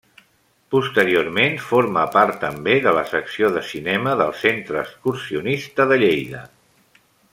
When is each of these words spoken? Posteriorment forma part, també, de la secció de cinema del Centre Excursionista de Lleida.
Posteriorment 0.75 1.57
forma 1.65 2.05
part, 2.15 2.39
també, 2.45 2.77
de 2.87 2.93
la 2.99 3.03
secció 3.11 3.51
de 3.57 3.63
cinema 3.73 4.15
del 4.23 4.33
Centre 4.45 4.83
Excursionista 4.87 5.87
de 5.93 6.01
Lleida. 6.07 6.43